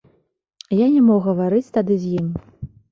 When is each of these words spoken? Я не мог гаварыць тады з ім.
Я 0.77 0.87
не 0.95 1.03
мог 1.11 1.21
гаварыць 1.31 1.65
тады 1.79 2.03
з 2.05 2.17
ім. 2.23 2.27